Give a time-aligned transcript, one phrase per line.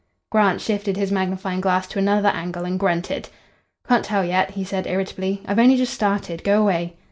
[0.31, 3.29] Grant shifted his magnifying glass to another angle and grunted.
[3.87, 5.43] "Can't tell yet," he said irritably.
[5.47, 6.43] "I've only just started.
[6.43, 6.95] Go away."